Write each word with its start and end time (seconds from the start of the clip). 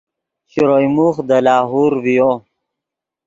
شروئے 0.51 0.87
موخ 0.95 1.15
دے 1.29 1.37
لاہور 1.45 1.91
ڤیو 2.03 2.29